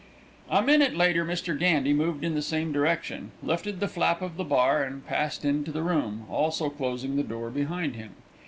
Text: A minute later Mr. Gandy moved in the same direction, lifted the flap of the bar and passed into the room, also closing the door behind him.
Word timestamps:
A 0.49 0.63
minute 0.63 0.95
later 0.97 1.23
Mr. 1.23 1.55
Gandy 1.55 1.93
moved 1.93 2.23
in 2.23 2.33
the 2.33 2.41
same 2.41 2.71
direction, 2.71 3.29
lifted 3.43 3.79
the 3.79 3.87
flap 3.87 4.19
of 4.23 4.35
the 4.35 4.43
bar 4.43 4.83
and 4.83 5.05
passed 5.05 5.45
into 5.45 5.71
the 5.71 5.83
room, 5.83 6.25
also 6.27 6.71
closing 6.71 7.17
the 7.17 7.21
door 7.23 7.51
behind 7.51 7.95
him. 7.95 8.15